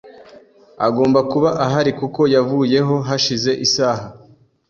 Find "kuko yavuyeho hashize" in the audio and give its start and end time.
1.99-3.51